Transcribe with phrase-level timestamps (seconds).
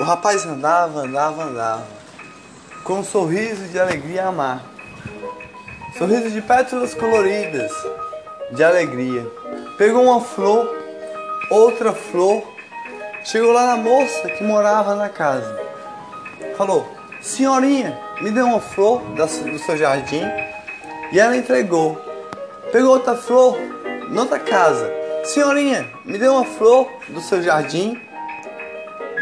[0.00, 1.86] O rapaz andava, andava, andava,
[2.84, 4.64] com um sorriso de alegria a amar.
[5.98, 7.70] Sorriso de pétalas coloridas,
[8.50, 9.26] de alegria.
[9.76, 10.74] Pegou uma flor,
[11.50, 12.42] outra flor,
[13.24, 15.60] chegou lá na moça que morava na casa.
[16.56, 16.88] Falou:
[17.20, 20.22] Senhorinha, me dê uma flor do seu jardim.
[21.12, 22.00] E ela entregou.
[22.72, 23.58] Pegou outra flor,
[24.08, 24.90] noutra casa.
[25.24, 28.00] Senhorinha, me dê uma flor do seu jardim.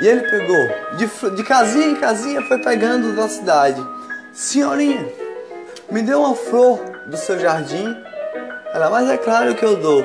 [0.00, 3.84] E ele pegou, de, de casinha em casinha foi pegando da cidade.
[4.32, 5.04] Senhorinha,
[5.90, 7.96] me dê uma flor do seu jardim.
[8.72, 10.04] Ela, mas é claro que eu dou.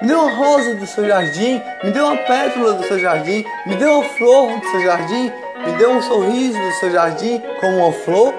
[0.00, 3.76] Me dê uma rosa do seu jardim, me dê uma pétala do seu jardim, me
[3.76, 5.32] dê uma flor do seu jardim,
[5.66, 8.34] me dê um sorriso do seu jardim como uma flor.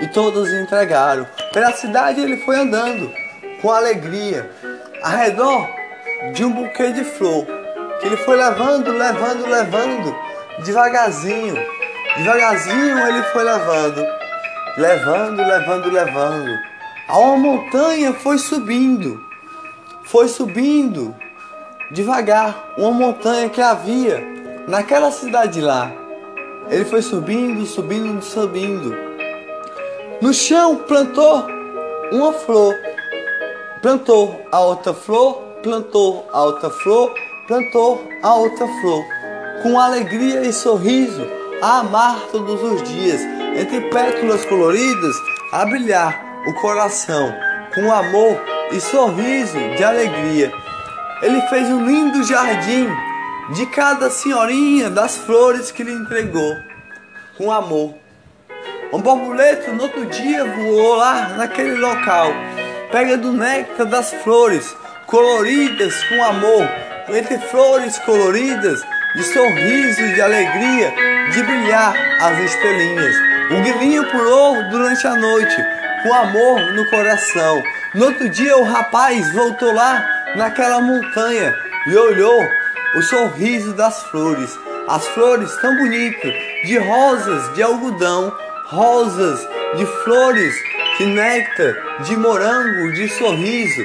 [0.00, 1.26] E todos entregaram.
[1.52, 3.10] Pela cidade ele foi andando
[3.62, 4.50] com alegria,
[5.02, 5.68] ao redor
[6.32, 7.46] de um buquê de flor,
[8.00, 10.16] que ele foi levando, levando, levando,
[10.64, 11.54] devagarzinho.
[12.16, 14.06] Devagarzinho ele foi levando,
[14.76, 16.50] levando, levando, levando.
[17.08, 19.24] A uma montanha foi subindo,
[20.04, 21.14] foi subindo
[21.90, 24.22] devagar, uma montanha que havia
[24.66, 25.92] naquela cidade lá.
[26.68, 28.96] Ele foi subindo, subindo, subindo.
[30.20, 31.46] No chão plantou
[32.10, 32.74] uma flor,
[33.80, 37.14] plantou a outra flor, plantou a outra flor,
[37.46, 39.04] plantou a outra flor,
[39.62, 41.26] com alegria e sorriso,
[41.62, 43.20] a amar todos os dias,
[43.56, 45.16] entre pétalas coloridas,
[45.52, 47.32] a brilhar o coração,
[47.74, 50.52] com amor e sorriso de alegria.
[51.22, 52.88] Ele fez um lindo jardim
[53.54, 56.54] de cada senhorinha das flores que lhe entregou,
[57.38, 57.94] com amor.
[58.92, 62.28] Um borboleta no outro dia voou lá naquele local,
[62.90, 66.68] pega do néctar das flores, coloridas com amor,
[67.08, 68.80] entre flores coloridas,
[69.14, 70.92] de sorriso, de alegria,
[71.32, 73.16] de brilhar as estrelinhas.
[73.50, 75.56] Um grilinho pulou durante a noite,
[76.02, 77.62] com amor no coração.
[77.94, 81.54] No outro dia o rapaz voltou lá naquela montanha
[81.86, 82.46] e olhou
[82.96, 84.58] o sorriso das flores.
[84.88, 86.32] As flores tão bonitas,
[86.64, 88.32] de rosas, de algodão,
[88.66, 89.40] rosas,
[89.76, 90.54] de flores,
[90.98, 93.82] de néctar, de morango, de sorriso,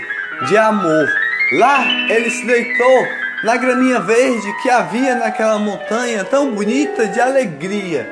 [0.47, 1.07] de amor.
[1.51, 3.07] Lá ele se deitou
[3.43, 8.09] na graminha verde que havia naquela montanha tão bonita de alegria,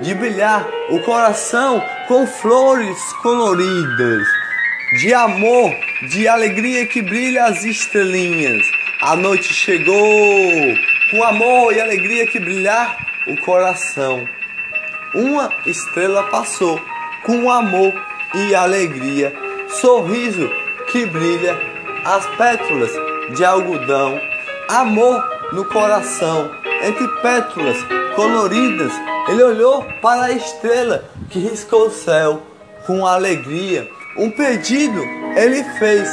[0.00, 4.26] de brilhar o coração com flores coloridas,
[4.98, 5.74] de amor,
[6.10, 8.66] de alegria que brilha as estrelinhas.
[9.00, 10.76] A noite chegou,
[11.10, 14.28] com amor e alegria que brilhar o coração.
[15.14, 16.78] Uma estrela passou,
[17.22, 17.94] com amor
[18.34, 19.32] e alegria,
[19.80, 20.50] sorriso
[20.90, 21.71] que brilha
[22.04, 22.90] as pétalas
[23.34, 24.20] de algodão,
[24.68, 26.50] amor no coração,
[26.82, 27.76] entre pétalas
[28.16, 28.92] coloridas,
[29.28, 32.42] ele olhou para a estrela que riscou o céu
[32.86, 33.88] com alegria.
[34.16, 35.00] Um pedido
[35.36, 36.08] ele fez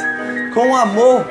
[0.54, 1.26] com amor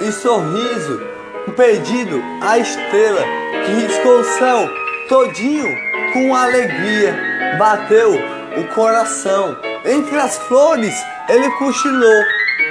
[0.00, 1.02] e sorriso.
[1.48, 3.22] Um pedido à estrela
[3.66, 4.70] que riscou o céu
[5.08, 5.68] todinho
[6.12, 7.56] com alegria.
[7.58, 8.14] Bateu
[8.56, 9.56] o coração.
[9.84, 10.94] Entre as flores
[11.28, 12.22] ele cochilou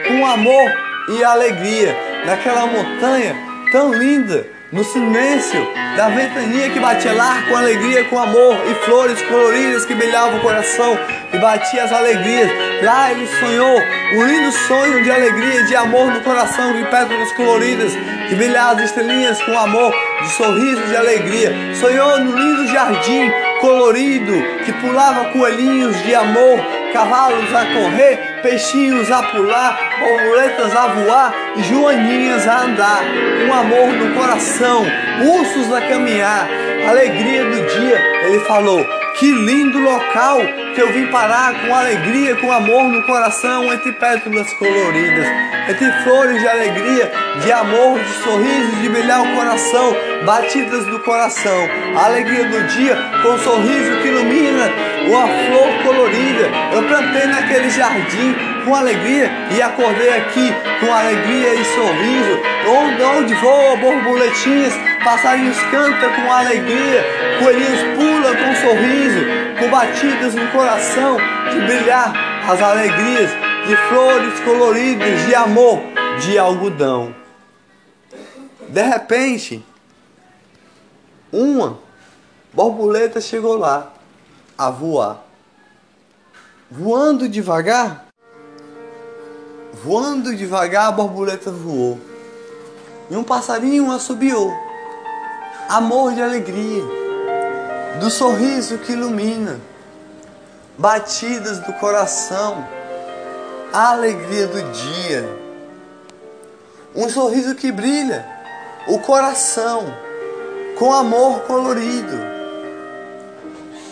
[0.08, 3.36] com amor e alegria naquela montanha
[3.72, 9.22] tão linda, no silêncio da ventania que batia lá com alegria, com amor e flores
[9.22, 10.98] coloridas que brilhavam o coração
[11.32, 12.50] e batia as alegrias.
[12.82, 13.80] Lá ele sonhou
[14.16, 17.94] um lindo sonho de alegria, de amor no coração, de pétalas coloridas
[18.30, 21.52] que brilhavam as estrelinhas com amor, de sorriso de alegria.
[21.80, 23.32] Sonhou no lindo jardim
[23.62, 24.34] colorido
[24.66, 26.60] que pulava coelhinhos de amor,
[26.92, 33.02] cavalos a correr peixinhos a pular, borboletas a voar e joaninhas a andar,
[33.40, 34.86] com amor no coração,
[35.26, 36.48] ursos a caminhar,
[36.88, 39.03] alegria do dia, ele falou.
[39.24, 40.42] Que lindo local
[40.76, 45.26] que eu vim parar com alegria, com amor no coração, entre pétalas coloridas,
[45.70, 47.10] entre flores de alegria,
[47.42, 49.96] de amor, de sorriso, de brilhar o coração,
[50.26, 54.70] batidas do coração, a alegria do dia com um sorriso que ilumina
[55.08, 56.50] uma flor colorida.
[56.74, 62.54] Eu plantei naquele jardim com alegria e acordei aqui com alegria e sorriso.
[62.68, 64.74] Onde, onde voa borboletinhas,
[65.04, 67.04] passarinhos cantam com alegria,
[67.40, 69.20] coelhinhos pulam com sorriso,
[69.60, 71.18] com batidas no coração,
[71.52, 72.14] de brilhar
[72.50, 73.32] as alegrias
[73.68, 75.80] de flores coloridas, de amor,
[76.22, 77.16] de algodão.
[78.68, 79.64] De repente,
[81.32, 81.80] uma
[82.54, 83.94] borboleta chegou lá
[84.58, 85.24] a voar.
[86.70, 88.03] Voando devagar,
[89.82, 92.00] voando devagar, a borboleta voou.
[93.10, 94.52] E um passarinho assobiou.
[95.70, 96.84] Amor de alegria.
[98.00, 99.62] do sorriso que ilumina,
[100.78, 102.68] batidas do coração,
[103.72, 105.40] a alegria do dia.
[106.96, 108.26] Um sorriso que brilha
[108.88, 109.86] o coração
[110.78, 112.18] com amor colorido.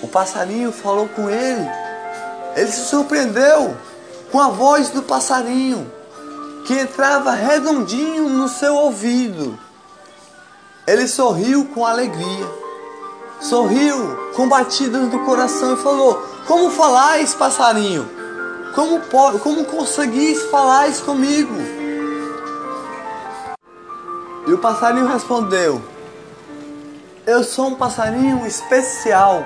[0.02, 1.70] O passarinho falou com ele.
[2.56, 3.78] Ele se surpreendeu
[4.32, 5.92] com a voz do passarinho
[6.66, 9.60] que entrava redondinho no seu ouvido.
[10.88, 12.50] Ele sorriu com alegria,
[13.40, 18.10] sorriu com batidas do coração e falou: Como falais, passarinho?
[18.74, 19.02] Como,
[19.40, 21.54] como conseguis falar comigo?
[24.48, 25.82] E o passarinho respondeu:
[27.26, 29.46] Eu sou um passarinho especial,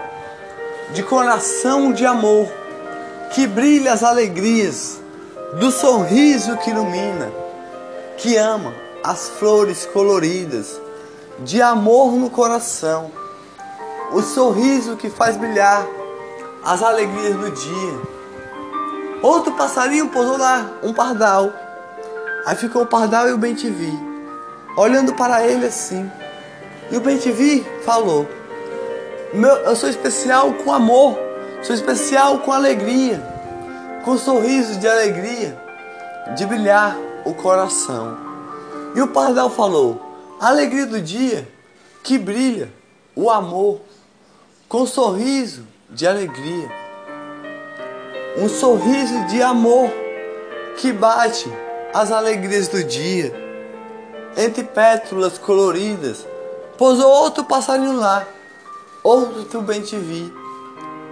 [0.93, 2.47] de coração de amor,
[3.35, 5.01] que brilha as alegrias
[5.59, 7.29] do sorriso que ilumina,
[8.17, 8.73] que ama
[9.03, 10.79] as flores coloridas,
[11.39, 13.11] de amor no coração,
[14.13, 15.85] o sorriso que faz brilhar
[16.63, 17.99] as alegrias do dia.
[19.21, 21.51] Outro passarinho pousou lá, um pardal.
[22.45, 23.91] Aí ficou o pardal e o bem-te-vi,
[24.77, 26.09] olhando para ele assim.
[26.89, 28.25] E o bem-te-vi falou:
[29.65, 31.25] Eu sou especial com amor,
[31.65, 33.35] sou especial com alegria
[34.06, 35.57] com sorrisos de alegria,
[36.38, 36.95] de brilhar
[37.25, 38.15] o coração.
[38.95, 40.00] E o pardal falou:
[40.39, 41.47] a alegria do dia
[42.03, 42.71] que brilha
[43.15, 43.81] o amor,
[44.69, 46.71] com sorriso de alegria.
[48.38, 49.89] Um sorriso de amor
[50.77, 51.51] que bate
[51.91, 53.33] as alegrias do dia.
[54.38, 56.27] Entre pétalas coloridas,
[56.77, 58.27] pousou outro passarinho lá,
[59.01, 60.31] outro bem te vi,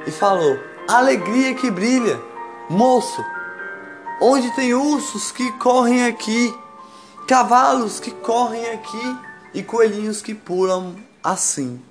[0.06, 2.20] e falou: alegria que brilha
[2.70, 3.24] Moço,
[4.22, 6.58] onde tem ursos que correm aqui,
[7.28, 9.18] cavalos que correm aqui
[9.54, 11.82] e coelhinhos que pulam assim.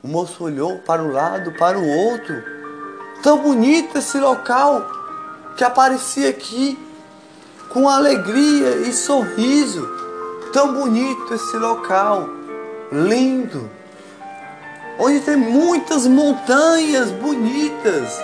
[0.00, 2.42] O moço olhou para um lado, para o outro.
[3.20, 4.86] Tão bonito esse local
[5.56, 6.78] que aparecia aqui
[7.68, 9.86] com alegria e sorriso.
[10.52, 12.28] Tão bonito esse local,
[12.92, 13.68] lindo,
[14.98, 18.18] onde tem muitas montanhas bonitas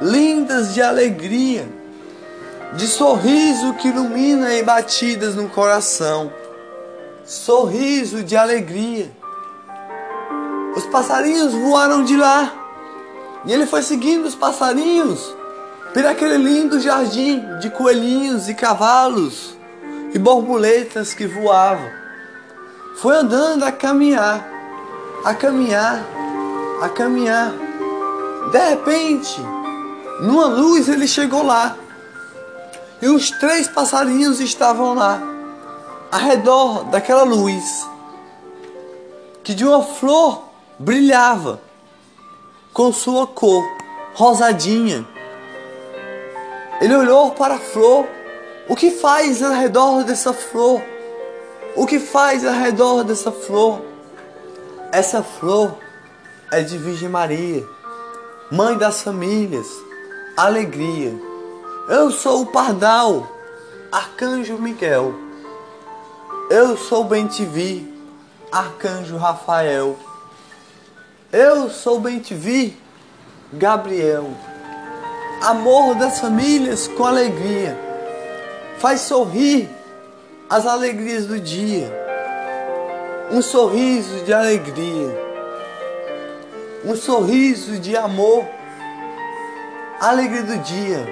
[0.00, 1.68] lindas de alegria,
[2.74, 6.32] de sorriso que ilumina e batidas no coração.
[7.24, 9.10] Sorriso de alegria.
[10.74, 12.54] Os passarinhos voaram de lá
[13.44, 15.34] e ele foi seguindo os passarinhos
[15.92, 19.56] por aquele lindo jardim de coelhinhos e cavalos
[20.14, 21.88] e borboletas que voavam.
[22.96, 24.46] Foi andando a caminhar,
[25.24, 26.04] a caminhar,
[26.80, 27.52] a caminhar.
[28.50, 29.40] De repente,
[30.22, 31.76] numa luz ele chegou lá.
[33.02, 35.20] E os três passarinhos estavam lá,
[36.12, 37.88] ao redor daquela luz,
[39.42, 40.42] que de uma flor
[40.78, 41.60] brilhava
[42.74, 43.64] com sua cor
[44.14, 45.06] rosadinha.
[46.80, 48.06] Ele olhou para a flor.
[48.68, 50.80] O que faz ao redor dessa flor?
[51.74, 53.89] O que faz ao redor dessa flor?
[54.92, 55.78] Essa flor
[56.50, 57.64] é de Virgem Maria,
[58.50, 59.68] mãe das famílias
[60.36, 61.14] alegria.
[61.88, 63.26] Eu sou o pardal,
[63.92, 65.14] arcanjo Miguel.
[66.50, 67.92] Eu sou Bentivi,
[68.50, 69.96] arcanjo Rafael.
[71.32, 72.76] Eu sou Bentivi,
[73.52, 74.30] Gabriel.
[75.42, 77.78] Amor das famílias com alegria.
[78.78, 79.68] Faz sorrir
[80.48, 81.99] as alegrias do dia.
[83.32, 85.30] Um sorriso de alegria.
[86.84, 88.44] Um sorriso de amor.
[90.00, 91.06] Alegria do dia,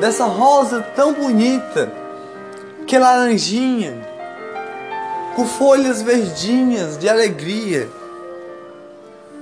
[0.00, 1.90] dessa rosa tão bonita,
[2.86, 3.94] que é laranjinha,
[5.36, 7.88] com folhas verdinhas de alegria,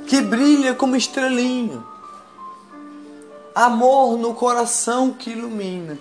[0.06, 1.84] que brilha como estrelinho,
[3.54, 5.98] amor no coração que ilumina.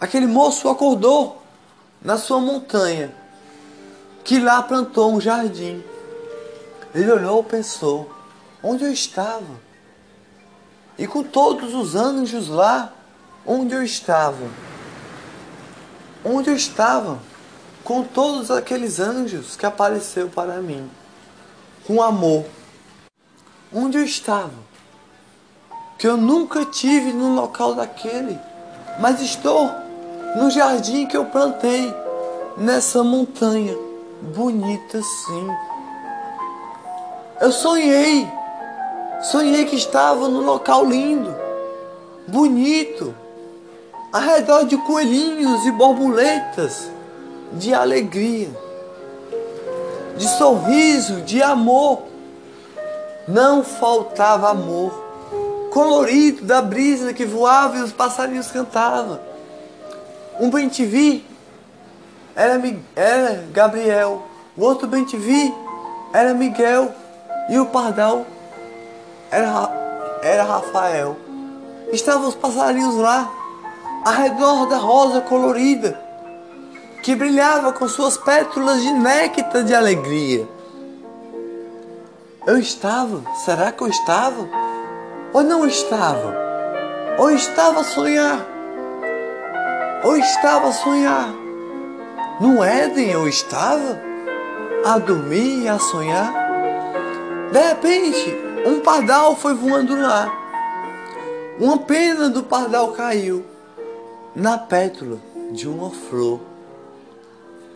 [0.00, 1.42] Aquele moço acordou
[2.02, 3.14] na sua montanha,
[4.24, 5.82] que lá plantou um jardim.
[6.94, 8.10] Ele olhou e pensou:
[8.62, 9.72] onde eu estava?
[10.98, 12.92] e com todos os anjos lá
[13.46, 14.46] onde eu estava.
[16.24, 17.18] Onde eu estava,
[17.82, 20.88] com todos aqueles anjos que apareceu para mim,
[21.86, 22.44] com amor.
[23.74, 24.52] Onde eu estava,
[25.98, 28.38] que eu nunca tive no local daquele,
[29.00, 29.68] mas estou
[30.36, 31.92] no jardim que eu plantei,
[32.56, 33.74] nessa montanha
[34.22, 35.48] bonita sim.
[37.40, 38.26] Eu sonhei
[39.22, 41.32] Sonhei que estava num local lindo,
[42.26, 43.14] bonito,
[44.12, 46.90] ao redor de coelhinhos e borboletas,
[47.52, 48.50] de alegria,
[50.16, 52.02] de sorriso, de amor,
[53.28, 54.90] não faltava amor,
[55.70, 59.20] colorido da brisa que voava e os passarinhos cantavam.
[60.40, 61.24] Um bem-te-vi
[62.34, 62.60] era,
[62.96, 64.22] era Gabriel,
[64.56, 65.52] o outro bem-te-vi
[66.12, 66.92] era Miguel
[67.48, 68.26] e o pardal
[69.30, 71.16] era, era Rafael.
[71.92, 73.30] Estavam os passarinhos lá,
[74.04, 75.98] ao redor da rosa colorida,
[77.02, 80.46] que brilhava com suas pétalas de néctar de alegria.
[82.46, 84.48] Eu estava, será que eu estava?
[85.32, 86.34] Ou não estava?
[87.18, 88.46] Ou estava a sonhar?
[90.04, 91.41] Ou estava a sonhar?
[92.42, 94.00] No Éden eu estava
[94.84, 96.34] a dormir e a sonhar.
[97.52, 100.28] De repente, um pardal foi voando lá.
[101.60, 103.44] Uma pena do pardal caiu
[104.34, 105.18] na pétula
[105.52, 106.40] de uma flor.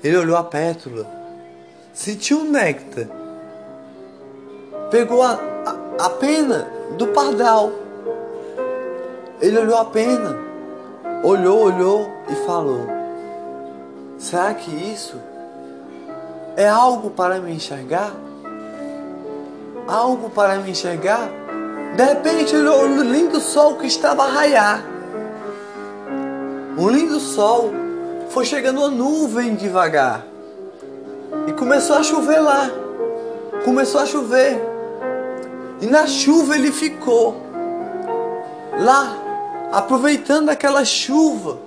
[0.03, 1.07] Ele olhou a pétula,
[1.95, 3.07] sentiu o néctar,
[4.91, 6.69] pegou a, a, a pena
[6.99, 7.71] do pardal.
[9.41, 10.37] Ele olhou a pena,
[11.23, 12.96] olhou, olhou e falou:
[14.19, 15.21] Será que isso
[16.57, 18.13] é algo para me enxergar?
[19.87, 21.29] Algo para me enxergar?
[21.97, 24.83] De repente o lindo sol que estava a raiar.
[26.79, 27.71] Um lindo sol
[28.31, 30.25] foi chegando uma nuvem devagar.
[31.47, 32.71] E começou a chover lá.
[33.65, 34.61] Começou a chover.
[35.81, 37.37] E na chuva ele ficou.
[38.79, 39.15] Lá,
[39.73, 41.66] aproveitando aquela chuva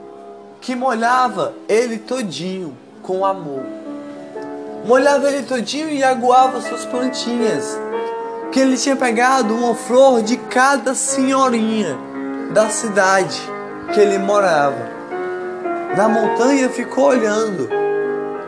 [0.61, 3.63] que molhava ele todinho com amor.
[4.85, 7.77] Molhava ele todinho e aguava suas plantinhas.
[8.51, 11.97] Que ele tinha pegado uma flor de cada senhorinha
[12.51, 13.39] da cidade
[13.93, 14.89] que ele morava.
[15.95, 17.69] Na montanha ficou olhando.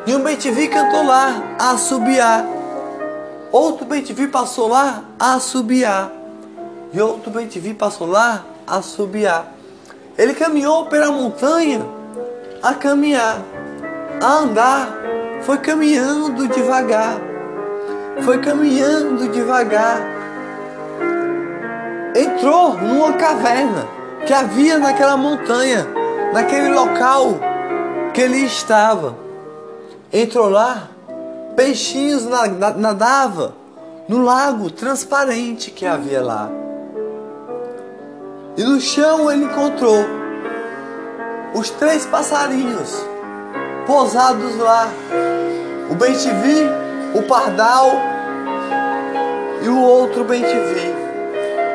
[0.05, 2.45] E um bem-te-vi cantou lá, a assobiar.
[3.51, 6.11] Outro bem-te-vi passou lá, a assobiar.
[6.91, 9.53] E outro bem-te-vi passou lá, a assobiar.
[10.17, 12.00] Ele caminhou pela montanha
[12.61, 13.41] a caminhar,
[14.21, 14.89] a andar,
[15.41, 17.15] foi caminhando devagar,
[18.23, 19.99] foi caminhando devagar.
[22.15, 23.87] Entrou numa caverna
[24.27, 25.87] que havia naquela montanha,
[26.33, 27.39] naquele local
[28.13, 29.15] que ele estava.
[30.13, 30.89] Entrou lá,
[31.55, 32.25] peixinhos
[32.77, 33.53] nadavam
[34.07, 36.49] no lago transparente que havia lá.
[38.57, 40.20] E no chão ele encontrou
[41.53, 42.95] os três passarinhos
[43.85, 44.87] pousados lá.
[45.89, 46.69] O bem-te-vi,
[47.13, 47.91] o pardal
[49.61, 50.93] e o outro bem-te-vi.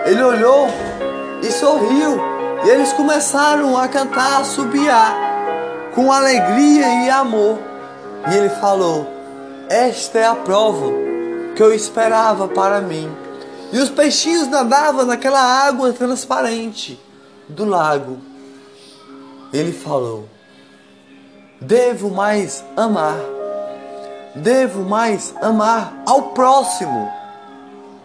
[0.06, 0.68] Ele olhou
[1.42, 2.18] e sorriu,
[2.64, 5.14] e eles começaram a cantar, a subiar
[5.94, 7.58] com alegria e amor.
[8.30, 9.06] E ele falou:
[9.68, 10.86] Esta é a prova
[11.54, 13.10] que eu esperava para mim.
[13.72, 16.98] E os peixinhos nadavam naquela água transparente
[17.48, 18.35] do lago
[19.52, 20.28] ele falou:
[21.60, 23.18] Devo mais amar,
[24.34, 27.10] devo mais amar ao próximo,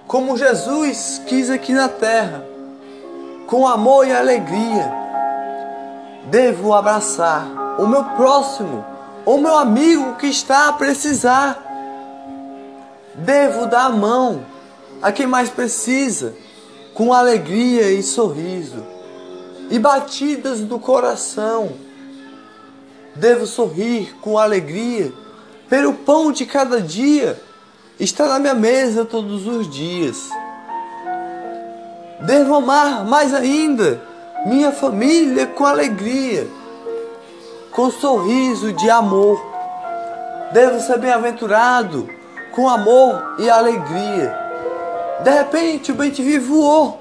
[0.07, 2.45] como Jesus quis aqui na terra,
[3.47, 4.99] com amor e alegria.
[6.25, 7.45] Devo abraçar
[7.79, 8.85] o meu próximo,
[9.25, 11.67] o meu amigo que está a precisar.
[13.15, 14.45] Devo dar a mão
[15.01, 16.33] a quem mais precisa,
[16.93, 19.00] com alegria e sorriso
[19.71, 21.71] e batidas do coração.
[23.15, 25.11] Devo sorrir com alegria
[25.69, 27.41] pelo pão de cada dia
[27.97, 30.29] está na minha mesa todos os dias.
[32.19, 34.01] Devo amar mais ainda
[34.45, 36.47] minha família com alegria,
[37.71, 39.41] com sorriso de amor.
[40.51, 42.09] Devo ser bem-aventurado
[42.51, 44.37] com amor e alegria.
[45.23, 46.99] De repente o bem-te-vi voou,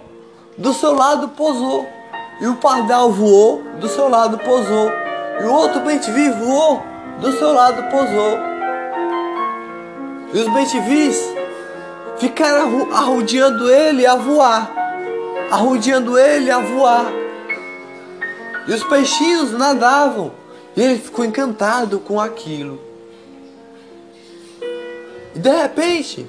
[0.57, 2.00] do seu lado pousou
[2.41, 4.91] e o pardal voou, do seu lado pousou.
[5.41, 6.83] E o outro bem-te-vi voou,
[7.21, 8.39] do seu lado pousou.
[10.33, 11.35] E os bem-te-vis
[12.19, 14.71] ficaram arrodeando ele a voar,
[15.51, 17.07] arrodeando ele a voar.
[18.67, 20.33] E os peixinhos nadavam,
[20.77, 22.81] e ele ficou encantado com aquilo.
[25.35, 26.29] E de repente,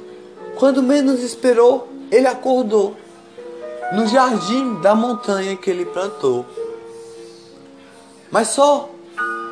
[0.56, 2.96] quando menos esperou, ele acordou
[3.94, 6.46] no jardim da montanha que ele plantou.
[8.32, 8.90] Mas só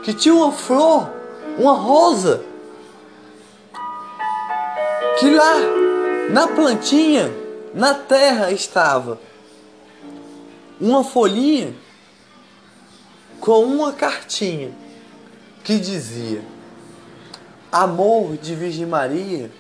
[0.04, 1.10] que tinha uma flor,
[1.58, 2.44] uma rosa,
[5.20, 5.54] que lá
[6.30, 7.30] na plantinha,
[7.74, 9.20] na terra estava
[10.80, 11.76] uma folhinha
[13.42, 14.72] com uma cartinha
[15.64, 16.42] que dizia:
[17.72, 19.52] Amor de Virgem Maria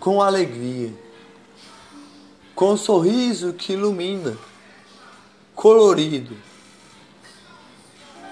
[0.00, 0.92] com alegria.
[2.58, 4.36] Com um sorriso que ilumina,
[5.54, 6.36] colorido,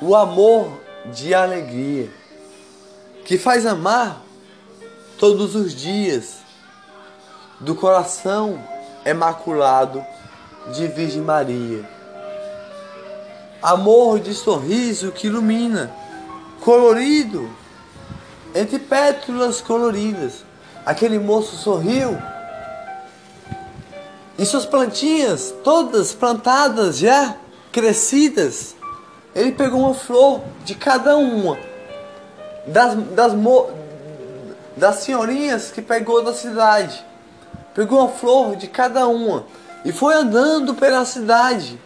[0.03, 0.81] o amor
[1.15, 2.11] de alegria,
[3.25, 4.21] que faz amar
[5.17, 6.39] todos os dias,
[7.61, 8.61] do coração
[9.09, 10.05] imaculado
[10.75, 11.89] de Virgem Maria.
[13.63, 15.95] Amor de sorriso que ilumina,
[16.63, 17.49] colorido,
[18.53, 20.45] entre pétalas coloridas.
[20.85, 22.21] Aquele moço sorriu
[24.39, 27.37] e suas plantinhas, todas plantadas já,
[27.73, 28.75] crescidas,
[29.35, 31.59] ele pegou uma flor de cada uma
[32.67, 33.33] das, das,
[34.77, 37.05] das senhorinhas que pegou da cidade.
[37.75, 39.45] Pegou uma flor de cada uma
[39.85, 41.79] e foi andando pela cidade,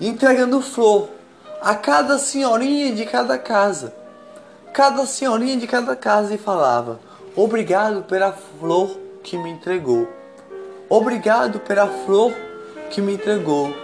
[0.00, 1.08] entregando flor
[1.60, 3.92] a cada senhorinha de cada casa.
[4.72, 7.00] Cada senhorinha de cada casa e falava:
[7.34, 10.08] Obrigado pela flor que me entregou.
[10.88, 12.32] Obrigado pela flor
[12.90, 13.74] que me entregou.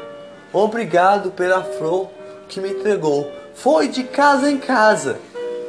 [0.53, 2.09] Obrigado pela flor
[2.49, 3.31] que me entregou.
[3.55, 5.19] Foi de casa em casa,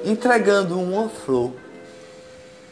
[0.04, 1.52] entregando uma flor.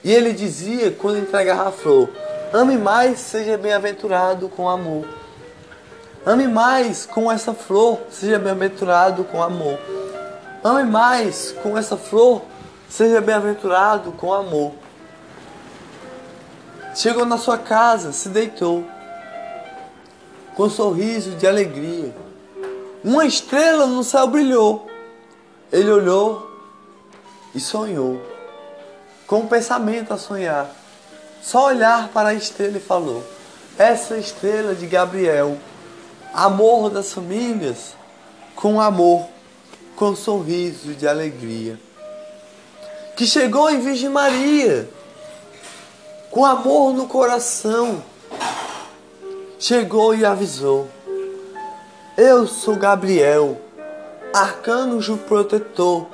[0.03, 2.09] E ele dizia, quando entregava a flor:
[2.53, 5.05] Ame mais, seja bem-aventurado com amor.
[6.25, 9.79] Ame mais com essa flor, seja bem-aventurado com amor.
[10.63, 12.41] Ame mais com essa flor,
[12.89, 14.73] seja bem-aventurado com amor.
[16.99, 18.83] Chegou na sua casa, se deitou,
[20.53, 22.13] com um sorriso de alegria.
[23.01, 24.85] Uma estrela no céu brilhou.
[25.71, 26.51] Ele olhou
[27.55, 28.21] e sonhou,
[29.25, 30.69] com um pensamento a sonhar.
[31.41, 33.23] Só olhar para a estrela e falou:
[33.77, 35.57] Essa estrela de Gabriel,
[36.33, 37.95] amor das famílias,
[38.57, 39.25] com amor,
[39.95, 41.79] com um sorriso de alegria.
[43.15, 44.98] Que chegou em Virgem Maria
[46.31, 48.03] com amor no coração,
[49.57, 50.87] chegou e avisou:
[52.15, 53.59] Eu sou Gabriel,
[54.33, 56.07] arcanjo protetor,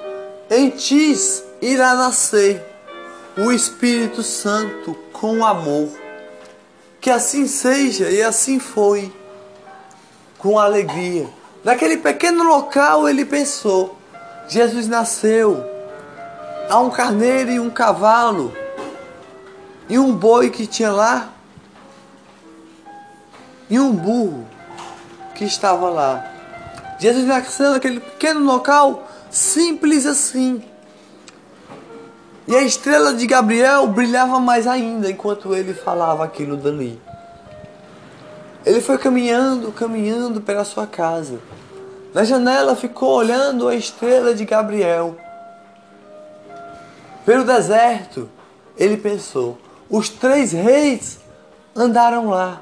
[0.49, 1.13] em ti
[1.61, 2.63] irá nascer
[3.37, 5.89] o Espírito Santo com amor.
[7.01, 9.13] Que assim seja, e assim foi,
[10.39, 11.29] com alegria.
[11.63, 13.97] Naquele pequeno local ele pensou:
[14.47, 15.63] Jesus nasceu,
[16.69, 18.64] há um carneiro e um cavalo
[19.89, 21.29] e um boi que tinha lá,
[23.69, 24.45] e um burro
[25.35, 26.31] que estava lá.
[26.99, 30.63] Jesus nasceu naquele pequeno local, simples assim.
[32.47, 37.01] E a estrela de Gabriel brilhava mais ainda enquanto ele falava aquilo dali.
[38.65, 41.39] Ele foi caminhando, caminhando pela sua casa.
[42.13, 45.17] Na janela ficou olhando a estrela de Gabriel.
[47.25, 48.29] Pelo deserto,
[48.77, 49.57] ele pensou:
[49.89, 51.19] os três reis
[51.75, 52.61] andaram lá,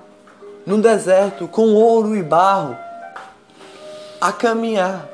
[0.66, 2.78] no deserto, com ouro e barro,
[4.20, 5.08] a caminhar,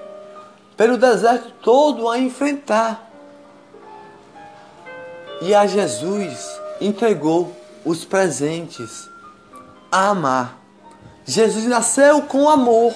[0.78, 3.10] pelo deserto todo a enfrentar.
[5.41, 9.10] E a Jesus entregou os presentes
[9.91, 10.58] a amar.
[11.26, 12.93] Jesus nasceu com amor,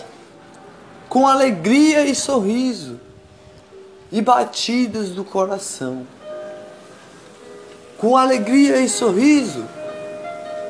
[1.07, 2.99] com alegria e sorriso
[4.11, 6.05] e batidas do coração
[8.03, 9.63] com alegria e sorriso.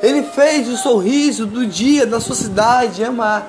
[0.00, 3.44] Ele fez o sorriso do dia da sua cidade amar.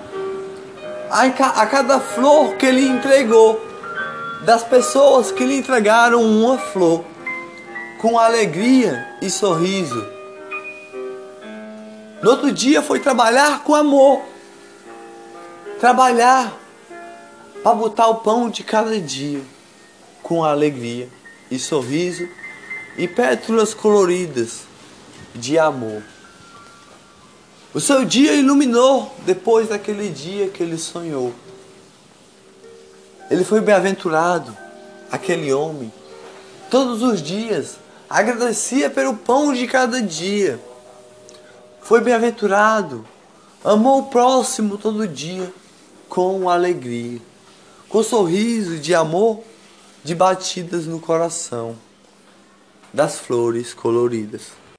[1.12, 3.64] A cada flor que ele entregou,
[4.44, 7.06] das pessoas que lhe entregaram uma flor,
[8.00, 10.04] com alegria e sorriso.
[12.24, 14.20] No outro dia foi trabalhar com amor,
[15.80, 16.52] trabalhar
[17.62, 19.44] para botar o pão de cada dia,
[20.24, 21.08] com alegria
[21.52, 22.28] e sorriso
[22.98, 24.62] e pétalas coloridas
[25.34, 26.02] de amor.
[27.74, 31.34] O seu dia iluminou depois daquele dia que ele sonhou.
[33.30, 34.56] Ele foi bem-aventurado,
[35.12, 35.92] aquele homem.
[36.70, 37.78] Todos os dias
[38.10, 40.60] agradecia pelo pão de cada dia.
[41.82, 43.06] Foi bem-aventurado,
[43.64, 45.52] amou o próximo todo dia
[46.08, 47.20] com alegria,
[47.90, 49.44] com sorriso de amor,
[50.04, 51.76] de batidas no coração
[52.96, 54.65] das flores coloridas.